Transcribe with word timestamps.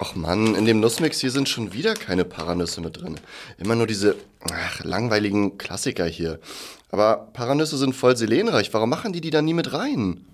Och 0.00 0.14
Mann, 0.14 0.54
in 0.54 0.64
dem 0.64 0.78
Nussmix 0.78 1.20
hier 1.20 1.32
sind 1.32 1.48
schon 1.48 1.72
wieder 1.72 1.94
keine 1.94 2.24
Paranüsse 2.24 2.80
mit 2.80 3.00
drin. 3.00 3.18
Immer 3.58 3.74
nur 3.74 3.88
diese 3.88 4.14
ach, 4.48 4.84
langweiligen 4.84 5.58
Klassiker 5.58 6.06
hier. 6.06 6.38
Aber 6.90 7.28
Paranüsse 7.32 7.76
sind 7.76 7.96
voll 7.96 8.16
selenreich. 8.16 8.72
Warum 8.72 8.90
machen 8.90 9.12
die 9.12 9.20
die 9.20 9.30
dann 9.30 9.44
nie 9.44 9.54
mit 9.54 9.72
rein? 9.72 10.24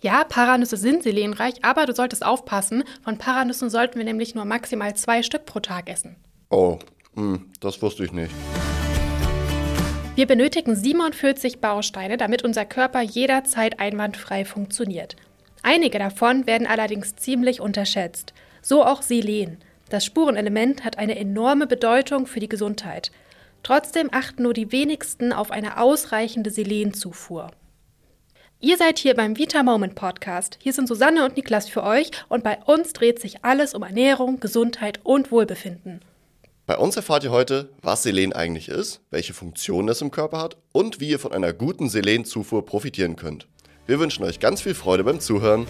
Ja, 0.00 0.22
Paranüsse 0.22 0.76
sind 0.76 1.02
selenreich, 1.02 1.64
aber 1.64 1.84
du 1.86 1.94
solltest 1.94 2.24
aufpassen. 2.24 2.84
Von 3.02 3.18
Paranüssen 3.18 3.70
sollten 3.70 3.98
wir 3.98 4.04
nämlich 4.04 4.36
nur 4.36 4.44
maximal 4.44 4.94
zwei 4.94 5.24
Stück 5.24 5.44
pro 5.46 5.58
Tag 5.58 5.90
essen. 5.90 6.14
Oh, 6.50 6.78
hm, 7.14 7.50
das 7.58 7.82
wusste 7.82 8.04
ich 8.04 8.12
nicht. 8.12 8.30
Wir 10.14 10.26
benötigen 10.26 10.76
47 10.76 11.60
Bausteine, 11.60 12.16
damit 12.16 12.44
unser 12.44 12.64
Körper 12.64 13.00
jederzeit 13.02 13.80
einwandfrei 13.80 14.44
funktioniert. 14.44 15.16
Einige 15.62 15.98
davon 15.98 16.46
werden 16.46 16.68
allerdings 16.68 17.16
ziemlich 17.16 17.60
unterschätzt. 17.60 18.32
So 18.68 18.84
auch 18.84 19.00
Selen. 19.00 19.56
Das 19.88 20.04
Spurenelement 20.04 20.84
hat 20.84 20.98
eine 20.98 21.18
enorme 21.18 21.66
Bedeutung 21.66 22.26
für 22.26 22.38
die 22.38 22.50
Gesundheit. 22.50 23.10
Trotzdem 23.62 24.10
achten 24.12 24.42
nur 24.42 24.52
die 24.52 24.72
wenigsten 24.72 25.32
auf 25.32 25.50
eine 25.50 25.80
ausreichende 25.80 26.50
Selenzufuhr. 26.50 27.50
Ihr 28.60 28.76
seid 28.76 28.98
hier 28.98 29.14
beim 29.14 29.38
Vita 29.38 29.62
Moment 29.62 29.94
Podcast. 29.94 30.58
Hier 30.60 30.74
sind 30.74 30.86
Susanne 30.86 31.24
und 31.24 31.38
Niklas 31.38 31.66
für 31.66 31.82
euch 31.82 32.10
und 32.28 32.44
bei 32.44 32.58
uns 32.66 32.92
dreht 32.92 33.22
sich 33.22 33.42
alles 33.42 33.72
um 33.72 33.82
Ernährung, 33.84 34.38
Gesundheit 34.38 35.00
und 35.02 35.32
Wohlbefinden. 35.32 36.02
Bei 36.66 36.76
uns 36.76 36.94
erfahrt 36.94 37.24
ihr 37.24 37.30
heute, 37.30 37.70
was 37.80 38.02
Selen 38.02 38.34
eigentlich 38.34 38.68
ist, 38.68 39.00
welche 39.10 39.32
Funktionen 39.32 39.88
es 39.88 40.02
im 40.02 40.10
Körper 40.10 40.42
hat 40.42 40.58
und 40.72 41.00
wie 41.00 41.08
ihr 41.08 41.18
von 41.18 41.32
einer 41.32 41.54
guten 41.54 41.88
Selenzufuhr 41.88 42.66
profitieren 42.66 43.16
könnt. 43.16 43.48
Wir 43.86 43.98
wünschen 43.98 44.24
euch 44.24 44.40
ganz 44.40 44.60
viel 44.60 44.74
Freude 44.74 45.04
beim 45.04 45.20
Zuhören. 45.20 45.66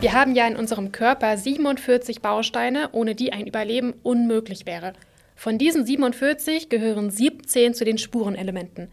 Wir 0.00 0.12
haben 0.12 0.36
ja 0.36 0.46
in 0.46 0.54
unserem 0.54 0.92
Körper 0.92 1.36
47 1.36 2.22
Bausteine, 2.22 2.90
ohne 2.92 3.16
die 3.16 3.32
ein 3.32 3.48
Überleben 3.48 3.94
unmöglich 4.04 4.64
wäre. 4.64 4.92
Von 5.34 5.58
diesen 5.58 5.84
47 5.84 6.68
gehören 6.68 7.10
17 7.10 7.74
zu 7.74 7.84
den 7.84 7.98
Spurenelementen. 7.98 8.92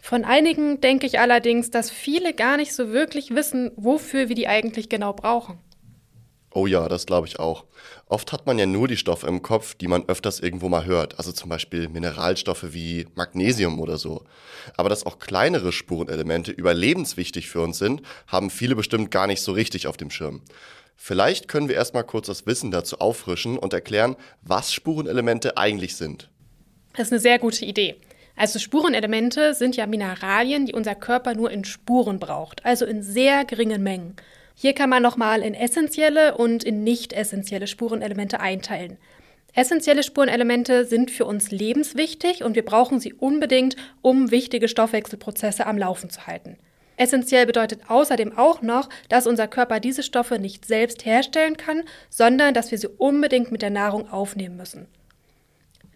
Von 0.00 0.24
einigen 0.24 0.80
denke 0.80 1.06
ich 1.06 1.18
allerdings, 1.18 1.70
dass 1.70 1.90
viele 1.90 2.34
gar 2.34 2.56
nicht 2.56 2.72
so 2.72 2.92
wirklich 2.92 3.34
wissen, 3.34 3.72
wofür 3.74 4.28
wir 4.28 4.36
die 4.36 4.46
eigentlich 4.46 4.88
genau 4.88 5.12
brauchen. 5.12 5.58
Oh 6.56 6.68
ja, 6.68 6.88
das 6.88 7.04
glaube 7.04 7.26
ich 7.26 7.40
auch. 7.40 7.64
Oft 8.06 8.32
hat 8.32 8.46
man 8.46 8.60
ja 8.60 8.64
nur 8.64 8.86
die 8.86 8.96
Stoffe 8.96 9.26
im 9.26 9.42
Kopf, 9.42 9.74
die 9.74 9.88
man 9.88 10.08
öfters 10.08 10.38
irgendwo 10.38 10.68
mal 10.68 10.84
hört, 10.84 11.18
also 11.18 11.32
zum 11.32 11.50
Beispiel 11.50 11.88
Mineralstoffe 11.88 12.72
wie 12.72 13.08
Magnesium 13.16 13.80
oder 13.80 13.98
so. 13.98 14.24
Aber 14.76 14.88
dass 14.88 15.04
auch 15.04 15.18
kleinere 15.18 15.72
Spurenelemente 15.72 16.52
überlebenswichtig 16.52 17.50
für 17.50 17.60
uns 17.60 17.78
sind, 17.78 18.02
haben 18.28 18.50
viele 18.50 18.76
bestimmt 18.76 19.10
gar 19.10 19.26
nicht 19.26 19.42
so 19.42 19.50
richtig 19.50 19.88
auf 19.88 19.96
dem 19.96 20.10
Schirm. 20.10 20.42
Vielleicht 20.94 21.48
können 21.48 21.68
wir 21.68 21.74
erstmal 21.74 22.04
kurz 22.04 22.28
das 22.28 22.46
Wissen 22.46 22.70
dazu 22.70 23.00
auffrischen 23.00 23.58
und 23.58 23.72
erklären, 23.72 24.14
was 24.42 24.72
Spurenelemente 24.72 25.56
eigentlich 25.56 25.96
sind. 25.96 26.30
Das 26.96 27.08
ist 27.08 27.12
eine 27.12 27.20
sehr 27.20 27.40
gute 27.40 27.64
Idee. 27.64 27.96
Also 28.36 28.60
Spurenelemente 28.60 29.54
sind 29.54 29.74
ja 29.74 29.86
Mineralien, 29.86 30.66
die 30.66 30.72
unser 30.72 30.94
Körper 30.94 31.34
nur 31.34 31.50
in 31.50 31.64
Spuren 31.64 32.20
braucht, 32.20 32.64
also 32.64 32.84
in 32.84 33.02
sehr 33.02 33.44
geringen 33.44 33.82
Mengen. 33.82 34.14
Hier 34.54 34.72
kann 34.72 34.88
man 34.88 35.02
nochmal 35.02 35.42
in 35.42 35.54
essentielle 35.54 36.36
und 36.36 36.64
in 36.64 36.84
nicht 36.84 37.12
essentielle 37.12 37.66
Spurenelemente 37.66 38.40
einteilen. 38.40 38.98
Essentielle 39.52 40.02
Spurenelemente 40.02 40.84
sind 40.84 41.10
für 41.10 41.26
uns 41.26 41.50
lebenswichtig 41.50 42.42
und 42.42 42.56
wir 42.56 42.64
brauchen 42.64 42.98
sie 42.98 43.12
unbedingt, 43.12 43.76
um 44.02 44.30
wichtige 44.30 44.68
Stoffwechselprozesse 44.68 45.66
am 45.66 45.78
Laufen 45.78 46.10
zu 46.10 46.26
halten. 46.26 46.56
Essentiell 46.96 47.46
bedeutet 47.46 47.80
außerdem 47.88 48.36
auch 48.36 48.62
noch, 48.62 48.88
dass 49.08 49.26
unser 49.26 49.48
Körper 49.48 49.80
diese 49.80 50.02
Stoffe 50.02 50.38
nicht 50.38 50.64
selbst 50.64 51.04
herstellen 51.04 51.56
kann, 51.56 51.82
sondern 52.08 52.54
dass 52.54 52.70
wir 52.70 52.78
sie 52.78 52.88
unbedingt 52.88 53.50
mit 53.50 53.62
der 53.62 53.70
Nahrung 53.70 54.08
aufnehmen 54.08 54.56
müssen. 54.56 54.86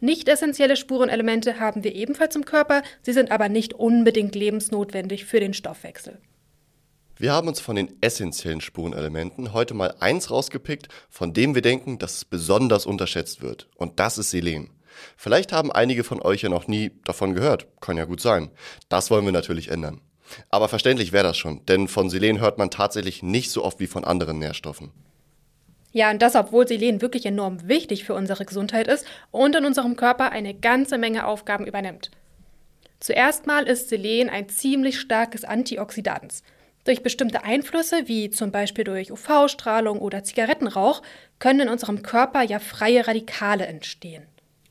Nicht 0.00 0.28
essentielle 0.28 0.76
Spurenelemente 0.76 1.58
haben 1.58 1.82
wir 1.82 1.94
ebenfalls 1.94 2.36
im 2.36 2.44
Körper, 2.44 2.82
sie 3.02 3.12
sind 3.12 3.30
aber 3.30 3.48
nicht 3.48 3.74
unbedingt 3.74 4.34
lebensnotwendig 4.34 5.24
für 5.24 5.40
den 5.40 5.54
Stoffwechsel. 5.54 6.18
Wir 7.20 7.32
haben 7.32 7.48
uns 7.48 7.58
von 7.58 7.74
den 7.74 8.00
essentiellen 8.00 8.60
Spurenelementen 8.60 9.52
heute 9.52 9.74
mal 9.74 9.92
eins 9.98 10.30
rausgepickt, 10.30 10.86
von 11.10 11.32
dem 11.32 11.56
wir 11.56 11.62
denken, 11.62 11.98
dass 11.98 12.18
es 12.18 12.24
besonders 12.24 12.86
unterschätzt 12.86 13.42
wird. 13.42 13.66
Und 13.74 13.98
das 13.98 14.18
ist 14.18 14.30
Selen. 14.30 14.70
Vielleicht 15.16 15.52
haben 15.52 15.72
einige 15.72 16.04
von 16.04 16.22
euch 16.22 16.42
ja 16.42 16.48
noch 16.48 16.68
nie 16.68 16.92
davon 17.04 17.34
gehört. 17.34 17.66
Kann 17.80 17.96
ja 17.96 18.04
gut 18.04 18.20
sein. 18.20 18.50
Das 18.88 19.10
wollen 19.10 19.24
wir 19.24 19.32
natürlich 19.32 19.68
ändern. 19.68 20.00
Aber 20.48 20.68
verständlich 20.68 21.10
wäre 21.10 21.24
das 21.24 21.36
schon, 21.36 21.66
denn 21.66 21.88
von 21.88 22.08
Selen 22.08 22.38
hört 22.38 22.56
man 22.56 22.70
tatsächlich 22.70 23.22
nicht 23.22 23.50
so 23.50 23.64
oft 23.64 23.80
wie 23.80 23.88
von 23.88 24.04
anderen 24.04 24.38
Nährstoffen. 24.38 24.92
Ja, 25.90 26.12
und 26.12 26.22
das, 26.22 26.36
obwohl 26.36 26.68
Selen 26.68 27.00
wirklich 27.00 27.26
enorm 27.26 27.66
wichtig 27.66 28.04
für 28.04 28.14
unsere 28.14 28.44
Gesundheit 28.44 28.86
ist 28.86 29.04
und 29.32 29.56
in 29.56 29.64
unserem 29.64 29.96
Körper 29.96 30.30
eine 30.30 30.54
ganze 30.54 30.98
Menge 30.98 31.26
Aufgaben 31.26 31.66
übernimmt. 31.66 32.12
Zuerst 33.00 33.48
mal 33.48 33.66
ist 33.66 33.88
Selen 33.88 34.28
ein 34.28 34.48
ziemlich 34.48 35.00
starkes 35.00 35.44
Antioxidant. 35.44 36.42
Durch 36.88 37.02
bestimmte 37.02 37.44
Einflüsse, 37.44 38.08
wie 38.08 38.30
zum 38.30 38.50
Beispiel 38.50 38.82
durch 38.82 39.12
UV-Strahlung 39.12 39.98
oder 39.98 40.24
Zigarettenrauch, 40.24 41.02
können 41.38 41.60
in 41.60 41.68
unserem 41.68 42.00
Körper 42.00 42.40
ja 42.40 42.60
freie 42.60 43.06
Radikale 43.06 43.66
entstehen. 43.66 44.22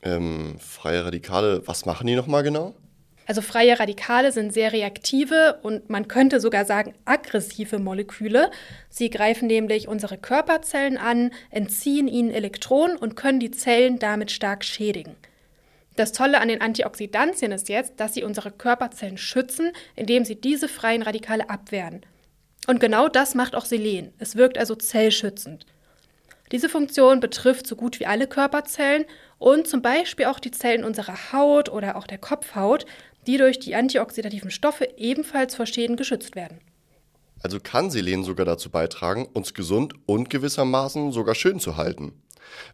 Ähm, 0.02 0.56
freie 0.58 1.04
Radikale, 1.04 1.62
was 1.68 1.86
machen 1.86 2.08
die 2.08 2.16
nochmal 2.16 2.42
genau? 2.42 2.74
Also 3.26 3.40
freie 3.40 3.78
Radikale 3.78 4.32
sind 4.32 4.52
sehr 4.52 4.72
reaktive 4.72 5.60
und 5.62 5.90
man 5.90 6.08
könnte 6.08 6.40
sogar 6.40 6.64
sagen 6.64 6.92
aggressive 7.04 7.78
Moleküle. 7.78 8.50
Sie 8.88 9.10
greifen 9.10 9.46
nämlich 9.46 9.86
unsere 9.86 10.18
Körperzellen 10.18 10.98
an, 10.98 11.30
entziehen 11.50 12.08
ihnen 12.08 12.32
Elektronen 12.32 12.96
und 12.96 13.14
können 13.14 13.38
die 13.38 13.52
Zellen 13.52 14.00
damit 14.00 14.32
stark 14.32 14.64
schädigen. 14.64 15.14
Das 15.98 16.12
Tolle 16.12 16.40
an 16.40 16.46
den 16.46 16.60
Antioxidantien 16.60 17.50
ist 17.50 17.68
jetzt, 17.68 17.94
dass 17.96 18.14
sie 18.14 18.22
unsere 18.22 18.52
Körperzellen 18.52 19.18
schützen, 19.18 19.72
indem 19.96 20.24
sie 20.24 20.40
diese 20.40 20.68
freien 20.68 21.02
Radikale 21.02 21.50
abwehren. 21.50 22.02
Und 22.68 22.78
genau 22.78 23.08
das 23.08 23.34
macht 23.34 23.56
auch 23.56 23.64
Selen. 23.64 24.12
Es 24.18 24.36
wirkt 24.36 24.58
also 24.58 24.76
zellschützend. 24.76 25.66
Diese 26.52 26.68
Funktion 26.68 27.18
betrifft 27.18 27.66
so 27.66 27.74
gut 27.74 27.98
wie 27.98 28.06
alle 28.06 28.28
Körperzellen 28.28 29.06
und 29.38 29.66
zum 29.66 29.82
Beispiel 29.82 30.26
auch 30.26 30.38
die 30.38 30.52
Zellen 30.52 30.84
unserer 30.84 31.32
Haut 31.32 31.68
oder 31.68 31.96
auch 31.96 32.06
der 32.06 32.18
Kopfhaut, 32.18 32.86
die 33.26 33.36
durch 33.36 33.58
die 33.58 33.74
antioxidativen 33.74 34.52
Stoffe 34.52 34.88
ebenfalls 34.98 35.56
vor 35.56 35.66
Schäden 35.66 35.96
geschützt 35.96 36.36
werden. 36.36 36.60
Also 37.42 37.58
kann 37.58 37.90
Selen 37.90 38.22
sogar 38.22 38.46
dazu 38.46 38.70
beitragen, 38.70 39.26
uns 39.32 39.52
gesund 39.52 39.94
und 40.06 40.30
gewissermaßen 40.30 41.10
sogar 41.10 41.34
schön 41.34 41.58
zu 41.58 41.76
halten. 41.76 42.12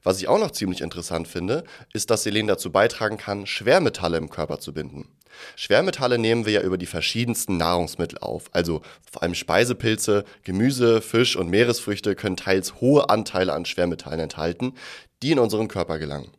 Was 0.02 0.18
ich 0.18 0.28
auch 0.28 0.38
noch 0.38 0.50
ziemlich 0.50 0.80
interessant 0.80 1.28
finde, 1.28 1.64
ist, 1.92 2.10
dass 2.10 2.22
Selen 2.22 2.46
dazu 2.46 2.70
beitragen 2.70 3.16
kann, 3.16 3.46
Schwermetalle 3.46 4.16
im 4.16 4.30
Körper 4.30 4.58
zu 4.58 4.72
binden. 4.72 5.08
Schwermetalle 5.56 6.18
nehmen 6.18 6.46
wir 6.46 6.52
ja 6.52 6.60
über 6.62 6.78
die 6.78 6.86
verschiedensten 6.86 7.56
Nahrungsmittel 7.56 8.18
auf. 8.18 8.44
Also 8.52 8.82
vor 9.10 9.22
allem 9.22 9.34
Speisepilze, 9.34 10.24
Gemüse, 10.42 11.00
Fisch 11.00 11.36
und 11.36 11.50
Meeresfrüchte 11.50 12.14
können 12.14 12.36
teils 12.36 12.80
hohe 12.80 13.10
Anteile 13.10 13.52
an 13.52 13.64
Schwermetallen 13.64 14.20
enthalten, 14.20 14.74
die 15.22 15.32
in 15.32 15.38
unseren 15.38 15.68
Körper 15.68 15.98
gelangen. 15.98 16.30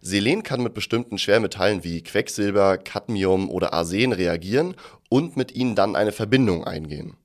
Selen 0.00 0.42
kann 0.42 0.62
mit 0.62 0.74
bestimmten 0.74 1.18
Schwermetallen 1.18 1.82
wie 1.82 2.02
Quecksilber, 2.02 2.78
Cadmium 2.78 3.50
oder 3.50 3.72
Arsen 3.72 4.12
reagieren 4.12 4.74
und 5.08 5.36
mit 5.36 5.52
ihnen 5.52 5.74
dann 5.74 5.96
eine 5.96 6.12
Verbindung 6.12 6.64
eingehen. 6.64 7.16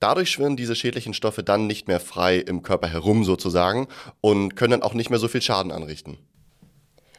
Dadurch 0.00 0.30
schwirren 0.30 0.56
diese 0.56 0.74
schädlichen 0.74 1.14
Stoffe 1.14 1.42
dann 1.42 1.66
nicht 1.66 1.88
mehr 1.88 2.00
frei 2.00 2.38
im 2.38 2.62
Körper 2.62 2.88
herum 2.88 3.24
sozusagen 3.24 3.88
und 4.20 4.56
können 4.56 4.72
dann 4.72 4.82
auch 4.82 4.94
nicht 4.94 5.10
mehr 5.10 5.18
so 5.18 5.28
viel 5.28 5.42
Schaden 5.42 5.72
anrichten. 5.72 6.18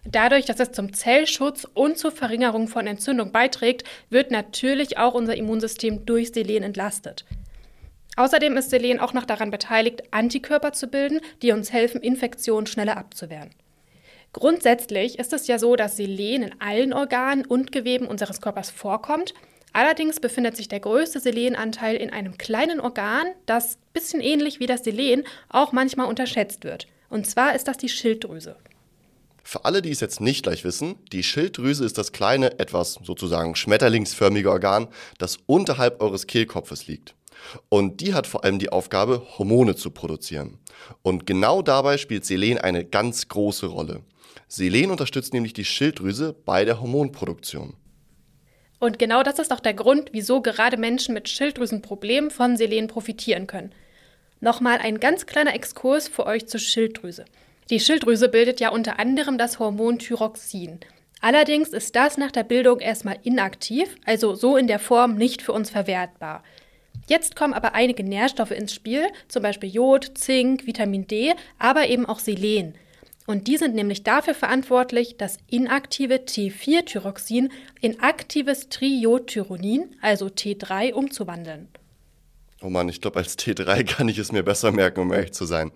Dadurch, 0.09 0.45
dass 0.45 0.59
es 0.61 0.71
zum 0.71 0.93
Zellschutz 0.93 1.67
und 1.73 1.97
zur 1.97 2.11
Verringerung 2.11 2.69
von 2.69 2.87
Entzündung 2.87 3.33
beiträgt, 3.33 3.83
wird 4.09 4.31
natürlich 4.31 4.97
auch 4.97 5.13
unser 5.13 5.35
Immunsystem 5.35 6.05
durch 6.05 6.31
Selen 6.31 6.63
entlastet. 6.63 7.25
Außerdem 8.15 8.55
ist 8.55 8.69
Selen 8.69 8.99
auch 8.99 9.13
noch 9.13 9.25
daran 9.25 9.51
beteiligt, 9.51 10.03
Antikörper 10.11 10.71
zu 10.71 10.87
bilden, 10.87 11.19
die 11.41 11.51
uns 11.51 11.73
helfen, 11.73 12.01
Infektionen 12.01 12.67
schneller 12.67 12.97
abzuwehren. 12.97 13.49
Grundsätzlich 14.31 15.19
ist 15.19 15.33
es 15.33 15.47
ja 15.47 15.59
so, 15.59 15.75
dass 15.75 15.97
Selen 15.97 16.43
in 16.43 16.61
allen 16.61 16.93
Organen 16.93 17.45
und 17.45 17.71
Geweben 17.71 18.07
unseres 18.07 18.39
Körpers 18.39 18.69
vorkommt 18.69 19.33
Allerdings 19.73 20.19
befindet 20.19 20.57
sich 20.57 20.67
der 20.67 20.79
größte 20.79 21.19
Selenanteil 21.19 21.95
in 21.97 22.09
einem 22.09 22.37
kleinen 22.37 22.79
Organ, 22.79 23.27
das 23.45 23.77
bisschen 23.93 24.21
ähnlich 24.21 24.59
wie 24.59 24.65
das 24.65 24.83
Selen 24.83 25.23
auch 25.49 25.71
manchmal 25.71 26.07
unterschätzt 26.07 26.63
wird. 26.63 26.87
Und 27.09 27.27
zwar 27.27 27.55
ist 27.55 27.67
das 27.67 27.77
die 27.77 27.89
Schilddrüse. 27.89 28.57
Für 29.43 29.63
alle, 29.63 29.81
die 29.81 29.91
es 29.91 30.01
jetzt 30.01 30.19
nicht 30.19 30.43
gleich 30.43 30.65
wissen, 30.65 30.95
die 31.13 31.23
Schilddrüse 31.23 31.85
ist 31.85 31.97
das 31.97 32.11
kleine, 32.11 32.59
etwas 32.59 32.99
sozusagen 33.03 33.55
schmetterlingsförmige 33.55 34.51
Organ, 34.51 34.89
das 35.19 35.37
unterhalb 35.45 36.01
eures 36.01 36.27
Kehlkopfes 36.27 36.87
liegt. 36.87 37.15
Und 37.69 38.01
die 38.01 38.13
hat 38.13 38.27
vor 38.27 38.43
allem 38.43 38.59
die 38.59 38.73
Aufgabe, 38.73 39.25
Hormone 39.37 39.75
zu 39.75 39.91
produzieren. 39.91 40.57
Und 41.01 41.25
genau 41.25 41.61
dabei 41.61 41.97
spielt 41.97 42.25
Selen 42.25 42.57
eine 42.57 42.83
ganz 42.83 43.29
große 43.29 43.67
Rolle. 43.67 44.01
Selen 44.49 44.91
unterstützt 44.91 45.33
nämlich 45.33 45.53
die 45.53 45.65
Schilddrüse 45.65 46.33
bei 46.33 46.65
der 46.65 46.81
Hormonproduktion. 46.81 47.73
Und 48.79 48.99
genau 48.99 49.23
das 49.23 49.39
ist 49.39 49.51
auch 49.51 49.59
der 49.59 49.73
Grund, 49.73 50.09
wieso 50.11 50.41
gerade 50.41 50.77
Menschen 50.77 51.13
mit 51.13 51.29
Schilddrüsenproblemen 51.29 52.29
von 52.29 52.57
Selen 52.57 52.87
profitieren 52.87 53.47
können. 53.47 53.71
Nochmal 54.39 54.77
ein 54.79 54.99
ganz 54.99 55.25
kleiner 55.25 55.55
Exkurs 55.55 56.07
für 56.07 56.27
euch 56.27 56.47
zur 56.47 56.59
Schilddrüse. 56.59 57.25
Die 57.69 57.79
Schilddrüse 57.79 58.29
bildet 58.29 58.59
ja 58.59 58.69
unter 58.69 58.99
anderem 58.99 59.37
das 59.37 59.59
Hormon 59.59 59.97
Thyroxin. 59.99 60.79
Allerdings 61.21 61.69
ist 61.69 61.95
das 61.95 62.17
nach 62.17 62.31
der 62.31 62.43
Bildung 62.43 62.79
erstmal 62.79 63.17
inaktiv, 63.23 63.95
also 64.05 64.35
so 64.35 64.55
in 64.55 64.67
der 64.67 64.79
Form 64.79 65.15
nicht 65.15 65.41
für 65.41 65.51
uns 65.51 65.71
verwertbar. 65.71 66.43
Jetzt 67.07 67.35
kommen 67.35 67.53
aber 67.53 67.73
einige 67.73 68.03
Nährstoffe 68.03 68.51
ins 68.51 68.73
Spiel, 68.73 69.07
zum 69.27 69.41
Beispiel 69.41 69.69
Jod, 69.69 70.17
Zink, 70.17 70.67
Vitamin 70.67 71.07
D, 71.07 71.33
aber 71.57 71.87
eben 71.87 72.05
auch 72.05 72.19
Selen. 72.19 72.75
Und 73.27 73.47
die 73.47 73.57
sind 73.57 73.75
nämlich 73.75 74.03
dafür 74.03 74.33
verantwortlich, 74.33 75.17
das 75.17 75.37
inaktive 75.47 76.15
T4-Thyroxin 76.15 77.51
in 77.81 77.99
aktives 77.99 78.69
Triiodtyronin, 78.69 79.95
also 80.01 80.27
T3, 80.27 80.93
umzuwandeln. 80.93 81.67
Oh 82.61 82.69
Mann, 82.69 82.87
ich 82.87 83.01
glaube, 83.01 83.19
als 83.19 83.37
T3 83.37 83.83
kann 83.97 84.07
ich 84.07 84.17
es 84.17 84.31
mir 84.31 84.43
besser 84.43 84.71
merken, 84.71 85.01
um 85.01 85.11
ehrlich 85.11 85.33
zu 85.33 85.43
sein. 85.43 85.73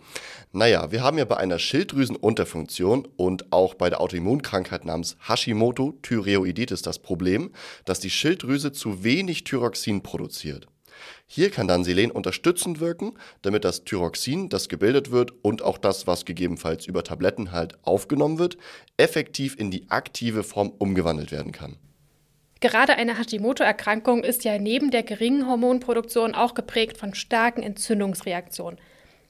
Naja, 0.53 0.93
wir 0.93 1.03
haben 1.03 1.17
ja 1.17 1.25
bei 1.25 1.35
einer 1.35 1.59
Schilddrüsenunterfunktion 1.59 3.05
und 3.17 3.51
auch 3.51 3.73
bei 3.73 3.89
der 3.89 3.99
Autoimmunkrankheit 3.99 4.85
namens 4.85 5.17
Hashimoto-Thyreoiditis 5.27 6.81
das 6.81 6.99
Problem, 6.99 7.51
dass 7.83 7.99
die 7.99 8.09
Schilddrüse 8.09 8.71
zu 8.71 9.03
wenig 9.03 9.43
Thyroxin 9.43 10.01
produziert. 10.03 10.67
Hier 11.33 11.49
kann 11.49 11.65
dann 11.65 11.85
Selen 11.85 12.11
unterstützend 12.11 12.81
wirken, 12.81 13.13
damit 13.41 13.63
das 13.63 13.85
Thyroxin, 13.85 14.49
das 14.49 14.67
gebildet 14.67 15.11
wird 15.11 15.31
und 15.43 15.61
auch 15.61 15.77
das, 15.77 16.05
was 16.05 16.25
gegebenenfalls 16.25 16.87
über 16.87 17.05
Tabletten 17.05 17.53
halt 17.53 17.77
aufgenommen 17.83 18.37
wird, 18.37 18.57
effektiv 18.97 19.57
in 19.57 19.71
die 19.71 19.89
aktive 19.89 20.43
Form 20.43 20.73
umgewandelt 20.77 21.31
werden 21.31 21.53
kann. 21.53 21.77
Gerade 22.59 22.95
eine 22.95 23.17
Hashimoto-Erkrankung 23.17 24.25
ist 24.25 24.43
ja 24.43 24.59
neben 24.59 24.91
der 24.91 25.03
geringen 25.03 25.47
Hormonproduktion 25.47 26.35
auch 26.35 26.53
geprägt 26.53 26.97
von 26.97 27.13
starken 27.13 27.63
Entzündungsreaktionen. 27.63 28.77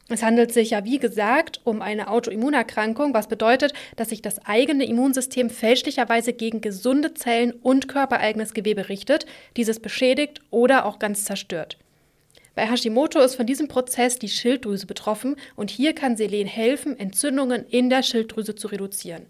Es 0.09 0.23
handelt 0.23 0.51
sich 0.51 0.71
ja, 0.71 0.83
wie 0.83 0.97
gesagt, 0.97 1.61
um 1.65 1.83
eine 1.83 2.09
Autoimmunerkrankung, 2.09 3.13
was 3.13 3.27
bedeutet, 3.27 3.73
dass 3.95 4.09
sich 4.09 4.23
das 4.23 4.43
eigene 4.43 4.85
Immunsystem 4.85 5.51
fälschlicherweise 5.51 6.33
gegen 6.33 6.61
gesunde 6.61 7.13
Zellen 7.13 7.51
und 7.51 7.87
körpereigenes 7.87 8.55
Gewebe 8.55 8.89
richtet, 8.89 9.27
dieses 9.55 9.79
beschädigt 9.79 10.41
oder 10.49 10.85
auch 10.85 10.97
ganz 10.97 11.25
zerstört. 11.25 11.77
Bei 12.53 12.67
Hashimoto 12.69 13.19
ist 13.19 13.35
von 13.35 13.45
diesem 13.45 13.69
Prozess 13.69 14.19
die 14.19 14.27
Schilddrüse 14.27 14.85
betroffen 14.85 15.37
und 15.55 15.69
hier 15.69 15.95
kann 15.95 16.17
Selen 16.17 16.47
helfen, 16.47 16.99
Entzündungen 16.99 17.65
in 17.69 17.89
der 17.89 18.03
Schilddrüse 18.03 18.55
zu 18.55 18.67
reduzieren. 18.67 19.25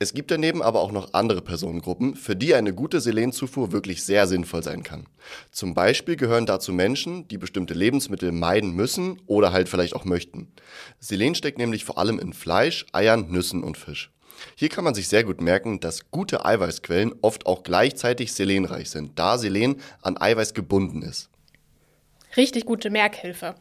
Es 0.00 0.14
gibt 0.14 0.32
daneben 0.32 0.62
aber 0.62 0.80
auch 0.80 0.90
noch 0.90 1.14
andere 1.14 1.42
Personengruppen, 1.42 2.16
für 2.16 2.34
die 2.34 2.56
eine 2.56 2.74
gute 2.74 3.00
Selenzufuhr 3.00 3.70
wirklich 3.70 4.02
sehr 4.02 4.26
sinnvoll 4.26 4.64
sein 4.64 4.82
kann. 4.82 5.06
Zum 5.52 5.74
Beispiel 5.74 6.16
gehören 6.16 6.44
dazu 6.44 6.72
Menschen, 6.72 7.28
die 7.28 7.38
bestimmte 7.38 7.72
Lebensmittel 7.72 8.32
meiden 8.32 8.72
müssen 8.72 9.20
oder 9.26 9.52
halt 9.52 9.68
vielleicht 9.68 9.94
auch 9.94 10.04
möchten. 10.04 10.48
Selen 10.98 11.36
steckt 11.36 11.58
nämlich 11.58 11.84
vor 11.84 11.98
allem 11.98 12.18
in 12.18 12.32
Fleisch, 12.32 12.84
Eiern, 12.90 13.30
Nüssen 13.30 13.62
und 13.62 13.78
Fisch. 13.78 14.10
Hier 14.56 14.70
kann 14.70 14.82
man 14.82 14.94
sich 14.94 15.06
sehr 15.06 15.22
gut 15.22 15.40
merken, 15.40 15.78
dass 15.78 16.10
gute 16.10 16.44
Eiweißquellen 16.44 17.14
oft 17.22 17.46
auch 17.46 17.62
gleichzeitig 17.62 18.32
selenreich 18.32 18.90
sind, 18.90 19.16
da 19.20 19.38
Selen 19.38 19.76
an 20.00 20.20
Eiweiß 20.20 20.52
gebunden 20.54 21.02
ist. 21.02 21.31
Richtig 22.36 22.64
gute 22.64 22.90
Merkhilfe. 22.90 23.54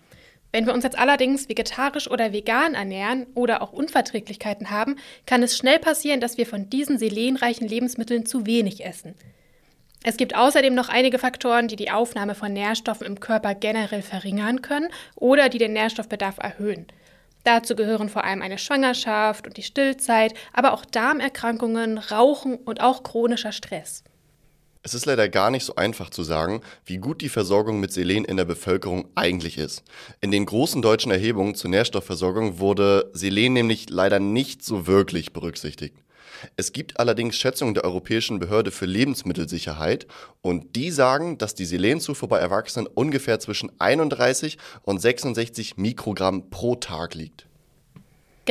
Wenn 0.52 0.66
wir 0.66 0.74
uns 0.74 0.84
jetzt 0.84 0.98
allerdings 0.98 1.48
vegetarisch 1.48 2.10
oder 2.10 2.34
vegan 2.34 2.74
ernähren 2.74 3.26
oder 3.36 3.62
auch 3.62 3.72
Unverträglichkeiten 3.72 4.70
haben, 4.70 4.98
kann 5.26 5.44
es 5.44 5.58
schnell 5.58 5.80
passieren, 5.80 6.20
dass 6.20 6.38
wir 6.38 6.46
von 6.46 6.70
diesen 6.70 6.98
selenreichen 6.98 7.68
Lebensmitteln 7.68 8.26
zu 8.26 8.46
wenig 8.46 8.86
essen. 8.86 9.16
Es 10.04 10.18
gibt 10.18 10.36
außerdem 10.36 10.74
noch 10.74 10.90
einige 10.90 11.20
Faktoren, 11.20 11.68
die 11.68 11.76
die 11.76 11.92
Aufnahme 11.92 12.36
von 12.36 12.52
Nährstoffen 12.52 13.06
im 13.06 13.20
Körper 13.20 13.56
generell 13.56 14.02
verringern 14.02 14.62
können 14.62 14.90
oder 15.16 15.48
die 15.48 15.60
den 15.60 15.74
Nährstoffbedarf 15.74 16.40
erhöhen. 16.40 16.88
Dazu 17.44 17.76
gehören 17.76 18.10
vor 18.10 18.24
allem 18.24 18.42
eine 18.42 18.58
Schwangerschaft 18.58 19.48
und 19.48 19.58
die 19.58 19.64
Stillzeit, 19.64 20.34
aber 20.54 20.74
auch 20.74 20.86
Darmerkrankungen, 20.86 21.98
Rauchen 21.98 22.56
und 22.56 22.82
auch 22.82 23.04
chronischer 23.04 23.52
Stress. 23.52 24.04
Es 24.84 24.96
ist 24.96 25.06
leider 25.06 25.30
gar 25.30 25.52
nicht 25.52 25.64
so 25.64 25.76
einfach 25.76 26.10
zu 26.10 26.24
sagen, 26.24 26.62
wie 26.86 26.98
gut 26.98 27.22
die 27.22 27.30
Versorgung 27.30 27.80
mit 27.80 27.94
Selen 27.94 28.26
in 28.26 28.38
der 28.38 28.46
Bevölkerung 28.46 29.10
eigentlich 29.14 29.60
ist. 29.60 29.84
In 30.22 30.32
den 30.32 30.48
großen 30.48 30.82
deutschen 30.82 31.12
Erhebungen 31.12 31.54
zur 31.54 31.70
Nährstoffversorgung 31.70 32.58
wurde 32.58 33.12
Selen 33.14 33.54
nämlich 33.54 33.92
leider 33.92 34.20
nicht 34.20 34.64
so 34.64 34.88
wirklich 34.88 35.34
berücksichtigt. 35.34 35.96
Es 36.56 36.74
gibt 36.74 37.00
allerdings 37.00 37.38
Schätzungen 37.38 37.76
der 37.76 37.84
Europäischen 37.84 38.40
Behörde 38.40 38.72
für 38.72 38.88
Lebensmittelsicherheit 38.88 40.08
und 40.42 40.76
die 40.76 40.90
sagen, 40.90 41.38
dass 41.38 41.54
die 41.54 41.66
Selenzufuhr 41.66 42.30
bei 42.30 42.40
Erwachsenen 42.40 42.88
ungefähr 42.88 43.40
zwischen 43.40 43.72
31 43.80 44.58
und 44.82 45.00
66 45.00 45.78
Mikrogramm 45.78 46.50
pro 46.50 46.76
Tag 46.76 47.14
liegt. 47.14 47.46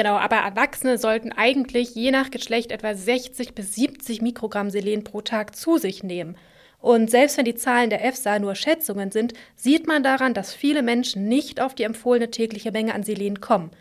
Genau, 0.01 0.17
aber 0.17 0.37
Erwachsene 0.37 0.97
sollten 0.97 1.31
eigentlich 1.31 1.95
je 1.95 2.11
nach 2.11 2.31
Geschlecht 2.31 2.73
etwa 2.73 2.95
60 2.95 3.55
bis 3.55 3.75
70 3.75 4.23
Mikrogramm 4.23 4.71
Selen 4.71 5.05
pro 5.05 5.21
Tag 5.21 5.55
zu 5.55 5.77
sich 5.77 6.03
nehmen. 6.03 6.39
Und 6.79 7.11
selbst 7.11 7.37
wenn 7.37 7.45
die 7.45 7.55
Zahlen 7.55 7.91
der 7.91 8.03
EFSA 8.03 8.39
nur 8.39 8.55
Schätzungen 8.55 9.11
sind, 9.11 9.35
sieht 9.57 9.87
man 9.87 10.03
daran, 10.03 10.33
dass 10.33 10.55
viele 10.55 10.83
Menschen 10.83 11.29
nicht 11.29 11.61
auf 11.61 11.75
die 11.75 11.83
empfohlene 11.83 12.31
tägliche 12.31 12.73
Menge 12.73 12.95
an 12.95 13.03
Selen 13.03 13.43
kommen. 13.43 13.73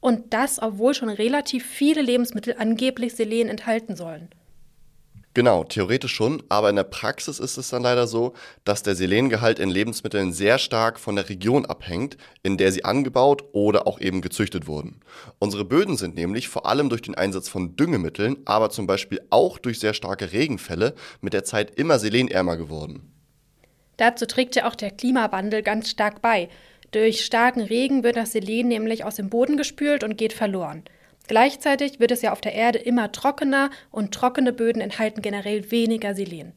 Und 0.00 0.34
das, 0.34 0.60
obwohl 0.60 0.92
schon 0.92 1.08
relativ 1.08 1.64
viele 1.64 2.02
Lebensmittel 2.02 2.56
angeblich 2.58 3.14
Selen 3.14 3.48
enthalten 3.48 3.96
sollen. 3.96 4.28
Genau, 5.34 5.64
theoretisch 5.64 6.14
schon, 6.14 6.42
aber 6.50 6.68
in 6.68 6.76
der 6.76 6.84
Praxis 6.84 7.38
ist 7.38 7.56
es 7.56 7.70
dann 7.70 7.82
leider 7.82 8.06
so, 8.06 8.34
dass 8.64 8.82
der 8.82 8.94
Selengehalt 8.94 9.58
in 9.58 9.70
Lebensmitteln 9.70 10.30
sehr 10.30 10.58
stark 10.58 11.00
von 11.00 11.16
der 11.16 11.30
Region 11.30 11.64
abhängt, 11.64 12.18
in 12.42 12.58
der 12.58 12.70
sie 12.70 12.84
angebaut 12.84 13.44
oder 13.52 13.86
auch 13.86 13.98
eben 13.98 14.20
gezüchtet 14.20 14.66
wurden. 14.66 15.00
Unsere 15.38 15.64
Böden 15.64 15.96
sind 15.96 16.16
nämlich 16.16 16.48
vor 16.48 16.66
allem 16.66 16.90
durch 16.90 17.00
den 17.00 17.14
Einsatz 17.14 17.48
von 17.48 17.76
Düngemitteln, 17.76 18.36
aber 18.44 18.68
zum 18.68 18.86
Beispiel 18.86 19.22
auch 19.30 19.58
durch 19.58 19.80
sehr 19.80 19.94
starke 19.94 20.32
Regenfälle 20.32 20.94
mit 21.22 21.32
der 21.32 21.44
Zeit 21.44 21.78
immer 21.78 21.98
selenärmer 21.98 22.58
geworden. 22.58 23.10
Dazu 23.96 24.26
trägt 24.26 24.54
ja 24.56 24.68
auch 24.68 24.74
der 24.74 24.90
Klimawandel 24.90 25.62
ganz 25.62 25.88
stark 25.88 26.20
bei. 26.20 26.50
Durch 26.90 27.24
starken 27.24 27.62
Regen 27.62 28.02
wird 28.02 28.16
das 28.16 28.32
Selen 28.32 28.68
nämlich 28.68 29.04
aus 29.04 29.14
dem 29.14 29.30
Boden 29.30 29.56
gespült 29.56 30.04
und 30.04 30.18
geht 30.18 30.34
verloren. 30.34 30.84
Gleichzeitig 31.32 31.98
wird 31.98 32.10
es 32.10 32.20
ja 32.20 32.30
auf 32.30 32.42
der 32.42 32.52
Erde 32.52 32.78
immer 32.78 33.10
trockener 33.10 33.70
und 33.90 34.12
trockene 34.12 34.52
Böden 34.52 34.82
enthalten 34.82 35.22
generell 35.22 35.70
weniger 35.70 36.14
Selen. 36.14 36.52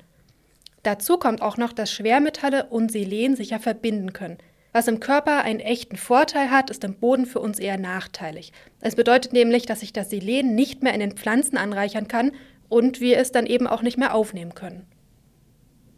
Dazu 0.84 1.16
kommt 1.16 1.42
auch 1.42 1.56
noch, 1.56 1.72
dass 1.72 1.94
Schwermetalle 1.94 2.66
und 2.66 2.92
Selen 2.92 3.38
sich 3.38 3.52
ja 3.52 3.60
verbinden 3.60 4.12
können. 4.12 4.38
Was 4.74 4.90
im 4.90 5.00
Körper 5.00 5.46
einen 5.46 5.62
echten 5.62 5.96
Vorteil 5.96 6.52
hat, 6.52 6.70
ist 6.72 6.84
im 6.84 6.96
Boden 6.96 7.26
für 7.26 7.40
uns 7.40 7.58
eher 7.58 7.78
nachteilig. 7.78 8.52
Es 8.82 8.98
bedeutet 8.98 9.32
nämlich, 9.32 9.66
dass 9.66 9.80
sich 9.80 9.94
das 9.94 10.10
Selen 10.10 10.56
nicht 10.56 10.84
mehr 10.84 10.94
in 10.94 11.00
den 11.00 11.14
Pflanzen 11.14 11.56
anreichern 11.56 12.10
kann 12.10 12.34
und 12.68 13.00
wir 13.00 13.18
es 13.18 13.32
dann 13.32 13.46
eben 13.46 13.68
auch 13.68 13.82
nicht 13.82 13.98
mehr 13.98 14.14
aufnehmen 14.14 14.56
können. 14.56 14.86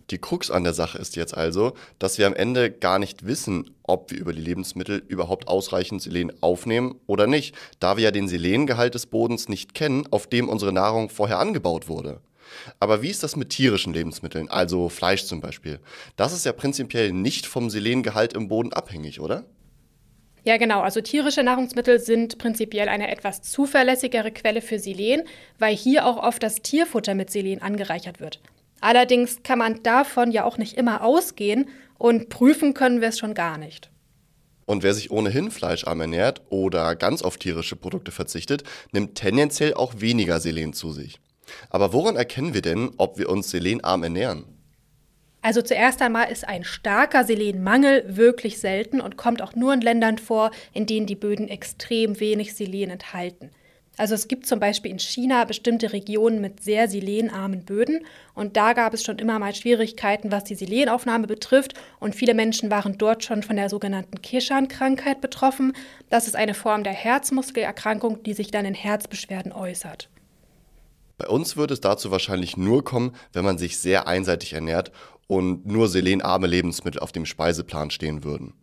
Die 0.10 0.20
Krux 0.20 0.50
an 0.50 0.64
der 0.64 0.74
Sache 0.74 0.98
ist 0.98 1.18
jetzt 1.18 1.36
also, 1.36 1.74
dass 2.00 2.18
wir 2.18 2.28
am 2.28 2.34
Ende 2.34 2.72
gar 2.72 2.98
nicht 2.98 3.26
wissen, 3.26 3.72
ob 3.84 4.10
wir 4.10 4.20
über 4.20 4.32
die 4.32 4.42
Lebensmittel 4.42 5.04
überhaupt 5.08 5.50
ausreichend 5.50 6.02
Selen 6.02 6.32
aufnehmen 6.42 7.00
oder 7.08 7.28
nicht, 7.28 7.56
da 7.80 7.98
wir 7.98 8.06
ja 8.06 8.12
den 8.12 8.30
Selengehalt 8.30 8.96
des 8.96 9.08
Bodens 9.08 9.50
nicht 9.50 9.74
kennen, 9.74 10.08
auf 10.12 10.28
dem 10.28 10.48
unsere 10.48 10.72
Nahrung 10.72 11.10
vorher 11.10 11.40
angebaut 11.40 11.90
wurde. 11.90 12.22
Aber 12.80 13.02
wie 13.02 13.10
ist 13.10 13.24
das 13.24 13.36
mit 13.36 13.50
tierischen 13.50 13.94
Lebensmitteln, 13.94 14.50
also 14.50 14.88
Fleisch 14.88 15.26
zum 15.26 15.42
Beispiel? 15.42 15.80
Das 16.16 16.32
ist 16.32 16.46
ja 16.46 16.54
prinzipiell 16.54 17.12
nicht 17.12 17.46
vom 17.46 17.70
Selengehalt 17.70 18.32
im 18.34 18.48
Boden 18.48 18.72
abhängig, 18.72 19.20
oder? 19.20 19.44
Ja, 20.44 20.56
genau. 20.56 20.80
Also 20.80 21.02
tierische 21.02 21.44
Nahrungsmittel 21.44 22.00
sind 22.00 22.38
prinzipiell 22.38 22.88
eine 22.88 23.12
etwas 23.12 23.42
zuverlässigere 23.42 24.32
Quelle 24.32 24.62
für 24.62 24.80
Selen, 24.80 25.24
weil 25.60 25.76
hier 25.76 26.06
auch 26.06 26.16
oft 26.16 26.42
das 26.42 26.62
Tierfutter 26.62 27.16
mit 27.16 27.30
Selen 27.30 27.62
angereichert 27.62 28.22
wird. 28.22 28.40
Allerdings 28.82 29.44
kann 29.44 29.60
man 29.60 29.82
davon 29.84 30.32
ja 30.32 30.44
auch 30.44 30.58
nicht 30.58 30.78
immer 30.78 31.04
ausgehen 31.04 31.70
und 31.98 32.30
prüfen 32.30 32.74
können 32.74 33.02
wir 33.02 33.10
es 33.10 33.20
schon 33.20 33.34
gar 33.34 33.58
nicht. 33.58 33.90
Und 34.66 34.84
wer 34.84 34.94
sich 34.94 35.12
ohnehin 35.12 35.50
fleischarm 35.50 36.02
ernährt 36.02 36.42
oder 36.50 36.96
ganz 36.96 37.22
auf 37.22 37.38
tierische 37.38 37.78
Produkte 37.78 38.12
verzichtet, 38.12 38.64
nimmt 38.92 39.16
tendenziell 39.16 39.74
auch 39.74 40.02
weniger 40.02 40.40
Selen 40.42 40.74
zu 40.74 40.92
sich. 40.92 41.20
Aber 41.70 41.94
woran 41.94 42.18
erkennen 42.18 42.54
wir 42.54 42.62
denn, 42.62 42.92
ob 42.98 43.18
wir 43.18 43.30
uns 43.30 43.50
selenarm 43.50 44.04
ernähren? 44.04 44.46
Also 45.42 45.62
zuerst 45.62 46.02
einmal 46.02 46.30
ist 46.30 46.46
ein 46.46 46.66
starker 46.66 47.24
Selenmangel 47.24 48.18
wirklich 48.18 48.60
selten 48.60 49.00
und 49.00 49.16
kommt 49.16 49.42
auch 49.42 49.56
nur 49.56 49.74
in 49.74 49.80
Ländern 49.80 50.18
vor, 50.18 50.52
in 50.74 50.86
denen 50.86 51.06
die 51.06 51.16
Böden 51.16 51.48
extrem 51.48 52.20
wenig 52.20 52.54
Selen 52.54 52.90
enthalten. 52.90 53.52
Also 53.98 54.14
es 54.14 54.28
gibt 54.28 54.46
zum 54.46 54.60
Beispiel 54.60 54.92
in 54.92 55.00
China 55.00 55.44
bestimmte 55.44 55.92
Regionen 55.92 56.40
mit 56.40 56.64
sehr 56.64 56.88
selenarmen 56.88 57.66
Böden 57.66 58.06
und 58.36 58.56
da 58.56 58.74
gab 58.74 58.94
es 58.94 59.04
schon 59.04 59.18
immer 59.18 59.40
mal 59.40 59.56
Schwierigkeiten, 59.56 60.32
was 60.32 60.44
die 60.44 60.56
Selenaufnahme 60.56 61.26
betrifft 61.26 61.74
und 62.00 62.16
viele 62.16 62.36
Menschen 62.36 62.70
waren 62.70 63.00
dort 63.00 63.24
schon 63.24 63.42
von 63.42 63.56
der 63.56 63.70
sogenannten 63.70 64.22
Kirschan-Krankheit 64.22 65.20
betroffen. 65.20 65.74
Das 66.12 66.28
ist 66.28 66.36
eine 66.36 66.54
Form 66.54 66.84
der 66.84 66.94
Herzmuskelerkrankung, 66.94 68.22
die 68.22 68.34
sich 68.34 68.52
dann 68.52 68.66
in 68.66 68.76
Herzbeschwerden 68.76 69.52
äußert. 69.52 70.10
Bei 71.18 71.28
uns 71.28 71.58
würde 71.58 71.74
es 71.74 71.82
dazu 71.82 72.12
wahrscheinlich 72.12 72.56
nur 72.56 72.84
kommen, 72.84 73.16
wenn 73.34 73.44
man 73.44 73.58
sich 73.58 73.80
sehr 73.80 74.08
einseitig 74.08 74.54
ernährt 74.54 74.92
und 75.26 75.66
nur 75.66 75.88
selenarme 75.88 76.46
Lebensmittel 76.46 77.02
auf 77.02 77.12
dem 77.12 77.26
Speiseplan 77.26 77.90
stehen 77.90 78.24
würden. 78.24 78.54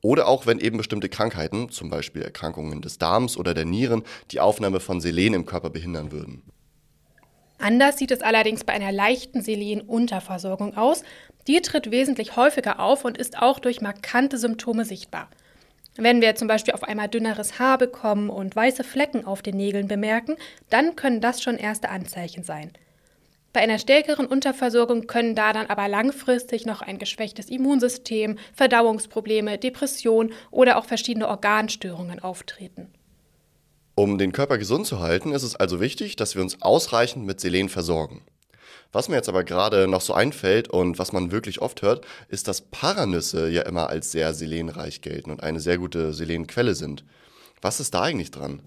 Oder 0.00 0.28
auch 0.28 0.46
wenn 0.46 0.58
eben 0.58 0.76
bestimmte 0.76 1.08
Krankheiten, 1.08 1.70
zum 1.70 1.90
Beispiel 1.90 2.22
Erkrankungen 2.22 2.82
des 2.82 2.98
Darms 2.98 3.36
oder 3.36 3.54
der 3.54 3.64
Nieren, 3.64 4.02
die 4.30 4.40
Aufnahme 4.40 4.80
von 4.80 5.00
Selen 5.00 5.34
im 5.34 5.46
Körper 5.46 5.70
behindern 5.70 6.12
würden. 6.12 6.42
Anders 7.58 7.98
sieht 7.98 8.10
es 8.10 8.20
allerdings 8.20 8.64
bei 8.64 8.72
einer 8.72 8.92
leichten 8.92 9.40
Selenunterversorgung 9.40 10.76
aus. 10.76 11.02
Die 11.46 11.62
tritt 11.62 11.90
wesentlich 11.90 12.36
häufiger 12.36 12.80
auf 12.80 13.04
und 13.04 13.16
ist 13.16 13.38
auch 13.38 13.58
durch 13.58 13.80
markante 13.80 14.38
Symptome 14.38 14.84
sichtbar. 14.84 15.28
Wenn 15.96 16.20
wir 16.20 16.34
zum 16.34 16.48
Beispiel 16.48 16.74
auf 16.74 16.82
einmal 16.82 17.08
dünneres 17.08 17.58
Haar 17.58 17.78
bekommen 17.78 18.28
und 18.28 18.56
weiße 18.56 18.82
Flecken 18.82 19.24
auf 19.24 19.42
den 19.42 19.56
Nägeln 19.56 19.86
bemerken, 19.86 20.36
dann 20.68 20.96
können 20.96 21.20
das 21.20 21.40
schon 21.40 21.56
erste 21.56 21.88
Anzeichen 21.88 22.42
sein. 22.42 22.72
Bei 23.54 23.60
einer 23.60 23.78
stärkeren 23.78 24.26
Unterversorgung 24.26 25.06
können 25.06 25.36
da 25.36 25.52
dann 25.52 25.68
aber 25.68 25.86
langfristig 25.86 26.66
noch 26.66 26.82
ein 26.82 26.98
geschwächtes 26.98 27.48
Immunsystem, 27.48 28.36
Verdauungsprobleme, 28.52 29.58
Depression 29.58 30.32
oder 30.50 30.76
auch 30.76 30.86
verschiedene 30.86 31.28
Organstörungen 31.28 32.18
auftreten. 32.18 32.92
Um 33.94 34.18
den 34.18 34.32
Körper 34.32 34.58
gesund 34.58 34.88
zu 34.88 34.98
halten, 34.98 35.30
ist 35.30 35.44
es 35.44 35.54
also 35.54 35.80
wichtig, 35.80 36.16
dass 36.16 36.34
wir 36.34 36.42
uns 36.42 36.62
ausreichend 36.62 37.26
mit 37.26 37.38
Selen 37.38 37.68
versorgen. 37.68 38.22
Was 38.90 39.08
mir 39.08 39.14
jetzt 39.14 39.28
aber 39.28 39.44
gerade 39.44 39.86
noch 39.86 40.00
so 40.00 40.14
einfällt 40.14 40.68
und 40.68 40.98
was 40.98 41.12
man 41.12 41.30
wirklich 41.30 41.62
oft 41.62 41.80
hört, 41.82 42.04
ist, 42.26 42.48
dass 42.48 42.60
Paranüsse 42.60 43.48
ja 43.48 43.62
immer 43.62 43.88
als 43.88 44.10
sehr 44.10 44.34
selenreich 44.34 45.00
gelten 45.00 45.30
und 45.30 45.44
eine 45.44 45.60
sehr 45.60 45.78
gute 45.78 46.12
Selenquelle 46.12 46.74
sind. 46.74 47.04
Was 47.62 47.78
ist 47.78 47.94
da 47.94 48.02
eigentlich 48.02 48.32
dran? 48.32 48.62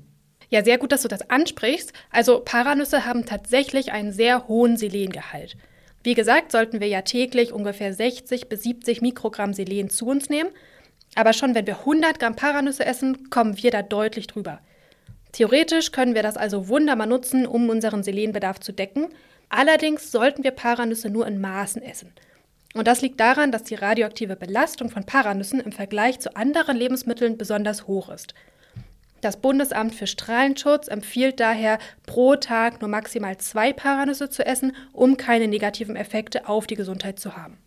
Ja, 0.49 0.63
sehr 0.63 0.77
gut, 0.77 0.91
dass 0.91 1.01
du 1.01 1.07
das 1.07 1.29
ansprichst. 1.29 1.93
Also 2.09 2.39
Paranüsse 2.39 3.05
haben 3.05 3.25
tatsächlich 3.25 3.91
einen 3.91 4.13
sehr 4.13 4.47
hohen 4.47 4.77
Selengehalt. 4.77 5.57
Wie 6.03 6.13
gesagt, 6.13 6.51
sollten 6.51 6.79
wir 6.79 6.87
ja 6.87 7.01
täglich 7.01 7.51
ungefähr 7.51 7.93
60 7.93 8.47
bis 8.47 8.63
70 8.63 9.01
Mikrogramm 9.01 9.53
Selen 9.53 9.89
zu 9.89 10.07
uns 10.07 10.29
nehmen. 10.29 10.49
Aber 11.15 11.33
schon 11.33 11.53
wenn 11.53 11.67
wir 11.67 11.79
100 11.79 12.19
Gramm 12.19 12.35
Paranüsse 12.35 12.85
essen, 12.85 13.29
kommen 13.29 13.61
wir 13.61 13.71
da 13.71 13.81
deutlich 13.81 14.27
drüber. 14.27 14.59
Theoretisch 15.33 15.91
können 15.91 16.15
wir 16.15 16.23
das 16.23 16.37
also 16.37 16.69
wunderbar 16.69 17.07
nutzen, 17.07 17.45
um 17.45 17.69
unseren 17.69 18.03
Selenbedarf 18.03 18.59
zu 18.59 18.71
decken. 18.71 19.09
Allerdings 19.49 20.11
sollten 20.11 20.43
wir 20.43 20.51
Paranüsse 20.51 21.09
nur 21.09 21.27
in 21.27 21.41
Maßen 21.41 21.81
essen. 21.81 22.13
Und 22.73 22.87
das 22.87 23.01
liegt 23.01 23.19
daran, 23.19 23.51
dass 23.51 23.63
die 23.63 23.75
radioaktive 23.75 24.35
Belastung 24.35 24.89
von 24.89 25.05
Paranüssen 25.05 25.59
im 25.59 25.71
Vergleich 25.71 26.19
zu 26.19 26.35
anderen 26.35 26.77
Lebensmitteln 26.77 27.37
besonders 27.37 27.87
hoch 27.87 28.09
ist. 28.09 28.33
Das 29.21 29.37
Bundesamt 29.37 29.95
für 29.95 30.07
Strahlenschutz 30.07 30.87
empfiehlt 30.87 31.39
daher, 31.39 31.79
pro 32.05 32.35
Tag 32.35 32.81
nur 32.81 32.89
maximal 32.89 33.37
zwei 33.37 33.73
Paranüsse 33.73 34.29
zu 34.29 34.45
essen, 34.45 34.75
um 34.93 35.17
keine 35.17 35.47
negativen 35.47 35.95
Effekte 35.95 36.47
auf 36.47 36.67
die 36.67 36.75
Gesundheit 36.75 37.19
zu 37.19 37.35
haben. 37.35 37.57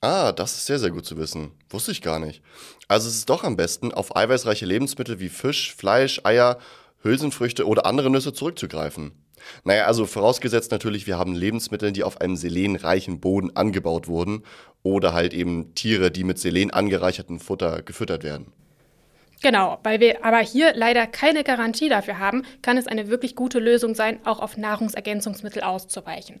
Ah, 0.00 0.32
das 0.32 0.56
ist 0.56 0.66
sehr, 0.66 0.78
sehr 0.78 0.90
gut 0.90 1.06
zu 1.06 1.16
wissen. 1.16 1.52
Wusste 1.70 1.92
ich 1.92 2.02
gar 2.02 2.18
nicht. 2.18 2.42
Also 2.88 3.08
es 3.08 3.16
ist 3.16 3.30
doch 3.30 3.44
am 3.44 3.56
besten, 3.56 3.92
auf 3.92 4.14
eiweißreiche 4.14 4.66
Lebensmittel 4.66 5.20
wie 5.20 5.28
Fisch, 5.28 5.74
Fleisch, 5.74 6.20
Eier, 6.24 6.58
Hülsenfrüchte 7.02 7.66
oder 7.66 7.86
andere 7.86 8.10
Nüsse 8.10 8.32
zurückzugreifen. 8.32 9.12
Naja, 9.64 9.86
also 9.86 10.06
vorausgesetzt 10.06 10.70
natürlich, 10.70 11.06
wir 11.06 11.18
haben 11.18 11.34
Lebensmittel, 11.34 11.92
die 11.92 12.04
auf 12.04 12.20
einem 12.20 12.36
selenreichen 12.36 13.20
Boden 13.20 13.54
angebaut 13.54 14.08
wurden 14.08 14.42
oder 14.82 15.12
halt 15.12 15.32
eben 15.32 15.74
Tiere, 15.74 16.10
die 16.10 16.24
mit 16.24 16.38
Selen 16.38 16.70
angereichertem 16.70 17.38
Futter 17.38 17.82
gefüttert 17.82 18.24
werden. 18.24 18.52
Genau, 19.42 19.78
weil 19.82 20.00
wir 20.00 20.24
aber 20.24 20.38
hier 20.38 20.74
leider 20.74 21.06
keine 21.06 21.44
Garantie 21.44 21.88
dafür 21.88 22.18
haben, 22.18 22.42
kann 22.62 22.78
es 22.78 22.86
eine 22.86 23.08
wirklich 23.08 23.36
gute 23.36 23.58
Lösung 23.58 23.94
sein, 23.94 24.18
auch 24.24 24.40
auf 24.40 24.56
Nahrungsergänzungsmittel 24.56 25.62
auszuweichen. 25.62 26.40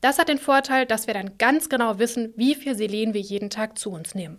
Das 0.00 0.18
hat 0.18 0.28
den 0.28 0.38
Vorteil, 0.38 0.84
dass 0.84 1.06
wir 1.06 1.14
dann 1.14 1.38
ganz 1.38 1.70
genau 1.70 1.98
wissen, 1.98 2.34
wie 2.36 2.54
viel 2.54 2.74
Selen 2.74 3.14
wir 3.14 3.22
jeden 3.22 3.48
Tag 3.48 3.78
zu 3.78 3.90
uns 3.90 4.14
nehmen. 4.14 4.38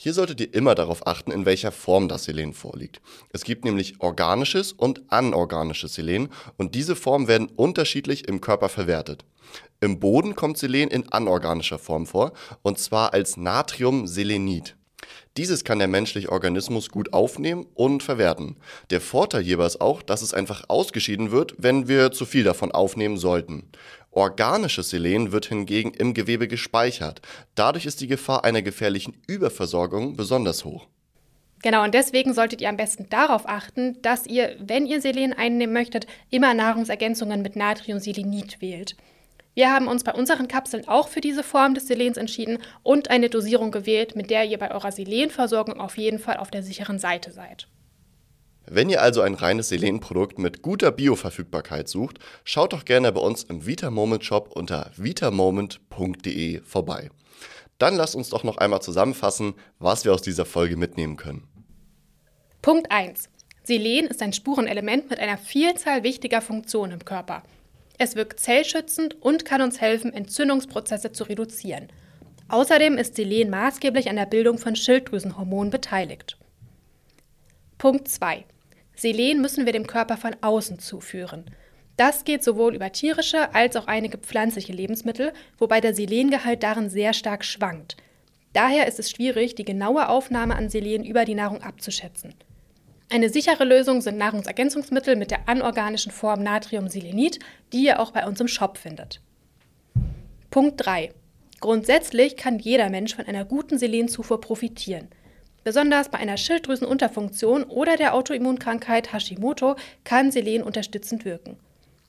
Hier 0.00 0.14
solltet 0.14 0.40
ihr 0.40 0.54
immer 0.54 0.76
darauf 0.76 1.06
achten, 1.08 1.32
in 1.32 1.44
welcher 1.44 1.72
Form 1.72 2.08
das 2.08 2.24
Selen 2.24 2.54
vorliegt. 2.54 3.02
Es 3.32 3.42
gibt 3.42 3.64
nämlich 3.64 4.00
organisches 4.00 4.72
und 4.72 5.02
anorganisches 5.12 5.94
Selen 5.94 6.28
und 6.56 6.76
diese 6.76 6.94
Formen 6.94 7.26
werden 7.26 7.48
unterschiedlich 7.48 8.28
im 8.28 8.40
Körper 8.40 8.68
verwertet. 8.68 9.24
Im 9.80 9.98
Boden 9.98 10.36
kommt 10.36 10.56
Selen 10.56 10.88
in 10.88 11.12
anorganischer 11.12 11.78
Form 11.78 12.06
vor 12.06 12.32
und 12.62 12.78
zwar 12.78 13.12
als 13.12 13.36
Natriumselenit. 13.36 14.77
Dieses 15.36 15.64
kann 15.64 15.78
der 15.78 15.88
menschliche 15.88 16.32
Organismus 16.32 16.88
gut 16.88 17.12
aufnehmen 17.12 17.66
und 17.74 18.02
verwerten. 18.02 18.56
Der 18.90 19.00
Vorteil 19.00 19.42
hierbei 19.42 19.66
ist 19.66 19.80
auch, 19.80 20.02
dass 20.02 20.22
es 20.22 20.34
einfach 20.34 20.64
ausgeschieden 20.68 21.30
wird, 21.30 21.54
wenn 21.58 21.86
wir 21.86 22.10
zu 22.10 22.26
viel 22.26 22.44
davon 22.44 22.72
aufnehmen 22.72 23.16
sollten. 23.16 23.70
Organisches 24.10 24.90
Selen 24.90 25.30
wird 25.32 25.46
hingegen 25.46 25.92
im 25.92 26.14
Gewebe 26.14 26.48
gespeichert. 26.48 27.20
Dadurch 27.54 27.86
ist 27.86 28.00
die 28.00 28.08
Gefahr 28.08 28.44
einer 28.44 28.62
gefährlichen 28.62 29.14
Überversorgung 29.26 30.16
besonders 30.16 30.64
hoch. 30.64 30.88
Genau, 31.62 31.82
und 31.82 31.92
deswegen 31.92 32.34
solltet 32.34 32.60
ihr 32.60 32.68
am 32.68 32.76
besten 32.76 33.08
darauf 33.10 33.48
achten, 33.48 34.00
dass 34.02 34.26
ihr, 34.26 34.56
wenn 34.60 34.86
ihr 34.86 35.00
Selen 35.00 35.32
einnehmen 35.32 35.72
möchtet, 35.72 36.06
immer 36.30 36.54
Nahrungsergänzungen 36.54 37.42
mit 37.42 37.56
Natriumselenit 37.56 38.60
wählt. 38.60 38.96
Wir 39.58 39.72
haben 39.72 39.88
uns 39.88 40.04
bei 40.04 40.14
unseren 40.14 40.46
Kapseln 40.46 40.86
auch 40.86 41.08
für 41.08 41.20
diese 41.20 41.42
Form 41.42 41.74
des 41.74 41.88
Selens 41.88 42.16
entschieden 42.16 42.58
und 42.84 43.10
eine 43.10 43.28
Dosierung 43.28 43.72
gewählt, 43.72 44.14
mit 44.14 44.30
der 44.30 44.44
ihr 44.44 44.56
bei 44.56 44.70
eurer 44.70 44.92
Selenversorgung 44.92 45.80
auf 45.80 45.98
jeden 45.98 46.20
Fall 46.20 46.36
auf 46.36 46.52
der 46.52 46.62
sicheren 46.62 47.00
Seite 47.00 47.32
seid. 47.32 47.66
Wenn 48.66 48.88
ihr 48.88 49.02
also 49.02 49.20
ein 49.20 49.34
reines 49.34 49.70
Selenprodukt 49.70 50.38
mit 50.38 50.62
guter 50.62 50.92
Bioverfügbarkeit 50.92 51.88
sucht, 51.88 52.20
schaut 52.44 52.72
doch 52.72 52.84
gerne 52.84 53.10
bei 53.10 53.20
uns 53.20 53.42
im 53.42 53.66
Vitamoment 53.66 54.24
Shop 54.24 54.52
unter 54.54 54.92
vitamoment.de 54.96 56.60
vorbei. 56.60 57.10
Dann 57.78 57.96
lasst 57.96 58.14
uns 58.14 58.28
doch 58.28 58.44
noch 58.44 58.58
einmal 58.58 58.80
zusammenfassen, 58.80 59.54
was 59.80 60.04
wir 60.04 60.14
aus 60.14 60.22
dieser 60.22 60.44
Folge 60.44 60.76
mitnehmen 60.76 61.16
können. 61.16 61.48
Punkt 62.62 62.92
1. 62.92 63.28
Selen 63.64 64.06
ist 64.06 64.22
ein 64.22 64.32
Spurenelement 64.32 65.10
mit 65.10 65.18
einer 65.18 65.36
Vielzahl 65.36 66.04
wichtiger 66.04 66.42
Funktionen 66.42 66.92
im 66.92 67.04
Körper. 67.04 67.42
Es 67.98 68.14
wirkt 68.14 68.38
zellschützend 68.38 69.20
und 69.20 69.44
kann 69.44 69.60
uns 69.60 69.80
helfen, 69.80 70.12
Entzündungsprozesse 70.12 71.10
zu 71.10 71.24
reduzieren. 71.24 71.88
Außerdem 72.48 72.96
ist 72.96 73.16
Selen 73.16 73.50
maßgeblich 73.50 74.08
an 74.08 74.16
der 74.16 74.26
Bildung 74.26 74.58
von 74.58 74.76
Schilddrüsenhormonen 74.76 75.70
beteiligt. 75.70 76.38
Punkt 77.76 78.08
2. 78.08 78.44
Selen 78.94 79.40
müssen 79.40 79.66
wir 79.66 79.72
dem 79.72 79.86
Körper 79.86 80.16
von 80.16 80.36
außen 80.40 80.78
zuführen. 80.78 81.44
Das 81.96 82.24
geht 82.24 82.44
sowohl 82.44 82.76
über 82.76 82.92
tierische 82.92 83.52
als 83.54 83.74
auch 83.74 83.88
einige 83.88 84.18
pflanzliche 84.18 84.72
Lebensmittel, 84.72 85.32
wobei 85.58 85.80
der 85.80 85.94
Selengehalt 85.94 86.62
darin 86.62 86.88
sehr 86.88 87.12
stark 87.12 87.44
schwankt. 87.44 87.96
Daher 88.52 88.86
ist 88.86 89.00
es 89.00 89.10
schwierig, 89.10 89.56
die 89.56 89.64
genaue 89.64 90.08
Aufnahme 90.08 90.54
an 90.56 90.70
Selen 90.70 91.04
über 91.04 91.24
die 91.24 91.34
Nahrung 91.34 91.62
abzuschätzen. 91.62 92.34
Eine 93.10 93.30
sichere 93.30 93.64
Lösung 93.64 94.02
sind 94.02 94.18
Nahrungsergänzungsmittel 94.18 95.16
mit 95.16 95.30
der 95.30 95.48
anorganischen 95.48 96.12
Form 96.12 96.42
Natriumselenit, 96.42 97.38
die 97.72 97.84
ihr 97.84 98.00
auch 98.00 98.10
bei 98.10 98.26
uns 98.26 98.38
im 98.40 98.48
Shop 98.48 98.76
findet. 98.76 99.22
Punkt 100.50 100.84
3. 100.84 101.14
Grundsätzlich 101.60 102.36
kann 102.36 102.58
jeder 102.58 102.90
Mensch 102.90 103.16
von 103.16 103.24
einer 103.24 103.46
guten 103.46 103.78
Selenzufuhr 103.78 104.42
profitieren. 104.42 105.08
Besonders 105.64 106.10
bei 106.10 106.18
einer 106.18 106.36
Schilddrüsenunterfunktion 106.36 107.64
oder 107.64 107.96
der 107.96 108.14
Autoimmunkrankheit 108.14 109.12
Hashimoto 109.12 109.76
kann 110.04 110.30
Selen 110.30 110.62
unterstützend 110.62 111.24
wirken. 111.24 111.56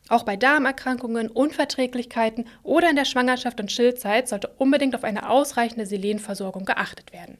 Auch 0.09 0.23
bei 0.23 0.35
Darmerkrankungen, 0.35 1.29
Unverträglichkeiten 1.29 2.45
oder 2.63 2.89
in 2.89 2.95
der 2.97 3.05
Schwangerschaft 3.05 3.61
und 3.61 3.71
Schildzeit 3.71 4.27
sollte 4.27 4.49
unbedingt 4.57 4.95
auf 4.95 5.05
eine 5.05 5.29
ausreichende 5.29 5.85
Selenversorgung 5.85 6.65
geachtet 6.65 7.13
werden. 7.13 7.37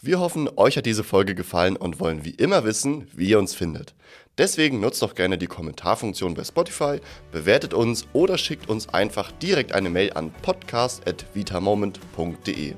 Wir 0.00 0.20
hoffen, 0.20 0.48
euch 0.56 0.76
hat 0.76 0.86
diese 0.86 1.02
Folge 1.02 1.34
gefallen 1.34 1.76
und 1.76 1.98
wollen 1.98 2.24
wie 2.24 2.30
immer 2.30 2.62
wissen, 2.64 3.08
wie 3.14 3.30
ihr 3.30 3.38
uns 3.38 3.54
findet. 3.54 3.94
Deswegen 4.38 4.78
nutzt 4.78 5.02
doch 5.02 5.16
gerne 5.16 5.38
die 5.38 5.48
Kommentarfunktion 5.48 6.34
bei 6.34 6.44
Spotify, 6.44 7.00
bewertet 7.32 7.74
uns 7.74 8.06
oder 8.12 8.38
schickt 8.38 8.68
uns 8.68 8.88
einfach 8.88 9.32
direkt 9.32 9.72
eine 9.72 9.90
Mail 9.90 10.12
an 10.12 10.30
podcast.vitamoment.de. 10.42 12.74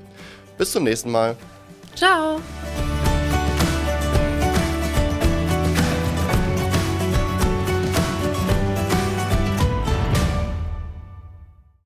Bis 0.57 0.73
zum 0.73 0.85
nächsten 0.85 1.11
Mal. 1.11 1.37
Ciao! 1.95 2.41